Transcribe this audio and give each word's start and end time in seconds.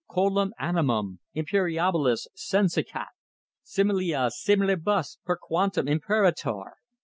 Coelum 0.09 0.51
animum 0.59 1.19
imperiabilis 1.35 2.25
senescat! 2.35 3.09
Similia 3.61 4.31
similibus 4.31 5.19
per 5.25 5.37
quantum 5.39 5.87
imperator. 5.87 6.77